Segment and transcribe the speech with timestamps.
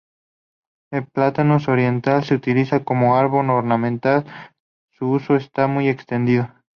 [0.91, 4.25] El "Platanus orientalis" se utiliza como árbol ornamental,
[4.91, 6.49] su uso está muy extendido.